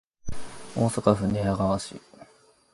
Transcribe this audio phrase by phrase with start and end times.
[0.75, 2.01] 大阪府寝屋川市